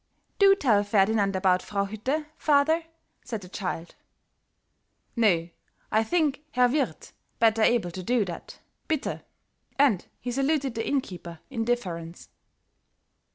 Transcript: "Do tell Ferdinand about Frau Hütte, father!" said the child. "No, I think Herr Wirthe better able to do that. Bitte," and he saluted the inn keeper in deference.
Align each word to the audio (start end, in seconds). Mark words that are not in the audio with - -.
"Do 0.39 0.55
tell 0.55 0.83
Ferdinand 0.83 1.35
about 1.35 1.61
Frau 1.61 1.85
Hütte, 1.85 2.25
father!" 2.35 2.85
said 3.23 3.41
the 3.41 3.47
child. 3.49 3.93
"No, 5.15 5.47
I 5.91 6.03
think 6.03 6.41
Herr 6.53 6.67
Wirthe 6.69 7.11
better 7.37 7.61
able 7.61 7.91
to 7.91 8.01
do 8.01 8.25
that. 8.25 8.57
Bitte," 8.87 9.21
and 9.77 10.07
he 10.19 10.31
saluted 10.31 10.73
the 10.73 10.87
inn 10.87 11.01
keeper 11.01 11.37
in 11.51 11.65
deference. 11.65 12.29